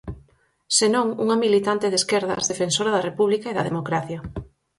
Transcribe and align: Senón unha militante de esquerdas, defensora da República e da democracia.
Senón 0.77 1.07
unha 1.23 1.39
militante 1.43 1.87
de 1.89 1.99
esquerdas, 2.01 2.47
defensora 2.51 2.91
da 2.93 3.05
República 3.09 3.47
e 3.49 3.57
da 3.57 3.67
democracia. 3.69 4.19